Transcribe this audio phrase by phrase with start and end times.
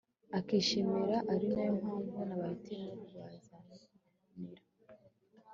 [0.37, 0.99] akishima,
[1.31, 4.63] ari nayo mpamvu nabahitiyemo kubazanira